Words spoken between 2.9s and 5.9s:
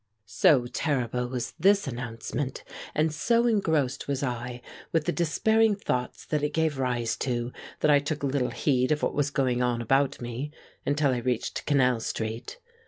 and so engrossed was I with the despairing